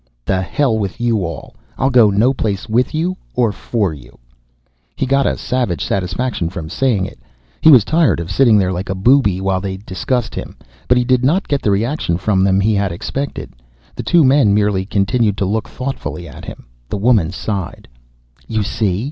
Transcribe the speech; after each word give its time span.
The 0.25 0.41
hell 0.41 0.79
with 0.79 0.99
you 0.99 1.23
all. 1.23 1.55
I'll 1.77 1.91
go 1.91 2.09
no 2.09 2.33
place 2.33 2.67
with 2.67 2.95
you 2.95 3.17
or 3.35 3.51
for 3.51 3.93
you." 3.93 4.17
He 4.95 5.05
got 5.05 5.27
a 5.27 5.37
savage 5.37 5.85
satisfaction 5.85 6.49
from 6.49 6.69
saying 6.69 7.05
it, 7.05 7.19
he 7.61 7.69
was 7.69 7.85
tired 7.85 8.19
of 8.19 8.31
sitting 8.31 8.57
there 8.57 8.73
like 8.73 8.89
a 8.89 8.95
booby 8.95 9.39
while 9.39 9.61
they 9.61 9.77
discussed 9.77 10.33
him, 10.33 10.55
but 10.87 10.97
he 10.97 11.03
did 11.03 11.23
not 11.23 11.47
get 11.47 11.61
the 11.61 11.69
reaction 11.69 12.17
from 12.17 12.43
them 12.43 12.59
he 12.61 12.73
had 12.73 12.91
expected. 12.91 13.53
The 13.93 14.01
two 14.01 14.23
men 14.23 14.55
merely 14.55 14.87
continued 14.87 15.37
to 15.37 15.45
look 15.45 15.69
thoughtfully 15.69 16.27
at 16.27 16.45
him. 16.45 16.65
The 16.89 16.97
woman 16.97 17.29
sighed, 17.31 17.87
"You 18.47 18.63
see? 18.63 18.99